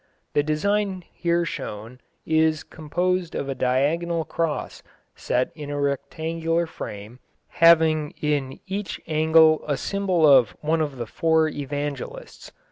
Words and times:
The 0.33 0.41
design 0.41 1.03
here 1.13 1.45
shown 1.45 1.99
is 2.25 2.63
composed 2.63 3.35
of 3.35 3.47
a 3.47 3.53
diagonal 3.53 4.25
cross 4.25 4.81
set 5.13 5.51
in 5.53 5.69
a 5.69 5.79
rectangular 5.79 6.65
frame, 6.65 7.19
having 7.49 8.15
in 8.19 8.59
each 8.65 8.99
angle 9.05 9.63
a 9.67 9.77
symbol 9.77 10.25
of 10.27 10.55
one 10.61 10.81
of 10.81 10.97
the 10.97 11.05
four 11.05 11.49
Evangelists. 11.49 12.51